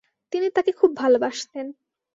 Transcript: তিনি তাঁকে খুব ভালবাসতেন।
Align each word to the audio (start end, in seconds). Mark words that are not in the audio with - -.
তিনি 0.33 0.47
তাঁকে 0.49 0.71
খুব 0.71 0.91
ভালবাসতেন। 0.97 1.65